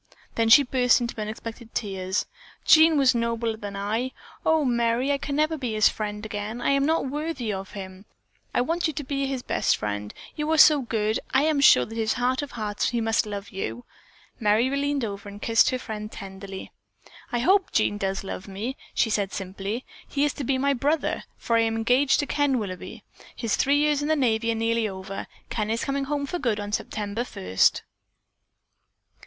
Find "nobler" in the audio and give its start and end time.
3.13-3.55